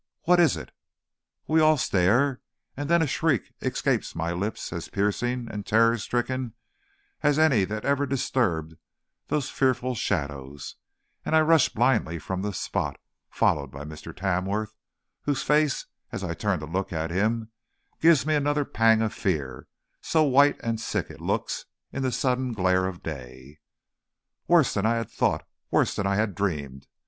what 0.23 0.39
is 0.39 0.57
it? 0.57 0.71
We 1.45 1.61
all 1.61 1.77
stare, 1.77 2.41
and 2.75 2.89
then 2.89 3.03
a 3.03 3.05
shriek 3.05 3.53
escapes 3.61 4.15
my 4.15 4.33
lips 4.33 4.73
as 4.73 4.87
piercing 4.89 5.47
and 5.51 5.63
terror 5.63 5.95
stricken 5.99 6.55
as 7.21 7.37
any 7.37 7.65
that 7.65 7.85
ever 7.85 8.07
disturbed 8.07 8.77
those 9.27 9.51
fearful 9.51 9.93
shadows; 9.93 10.75
and 11.23 11.35
I 11.35 11.41
rush 11.41 11.69
blindly 11.69 12.17
from 12.17 12.41
the 12.41 12.51
spot, 12.51 12.99
followed 13.29 13.67
by 13.69 13.85
Mr. 13.85 14.11
Tamworth, 14.11 14.73
whose 15.25 15.43
face, 15.43 15.85
as 16.11 16.23
I 16.23 16.33
turn 16.33 16.61
to 16.61 16.65
look 16.65 16.91
at 16.91 17.11
him, 17.11 17.51
gives 17.99 18.25
me 18.25 18.33
another 18.33 18.65
pang 18.65 19.03
of 19.03 19.13
fear, 19.13 19.67
so 20.01 20.23
white 20.23 20.59
and 20.63 20.81
sick 20.81 21.11
it 21.11 21.21
looks 21.21 21.65
in 21.93 22.01
the 22.01 22.11
sudden 22.11 22.53
glare 22.53 22.87
of 22.87 23.03
day. 23.03 23.59
Worse 24.47 24.73
than 24.73 24.87
I 24.87 24.95
had 24.95 25.11
thought, 25.11 25.47
worse 25.69 25.95
than 25.95 26.07
I 26.07 26.15
had 26.15 26.33
dreamed! 26.33 26.87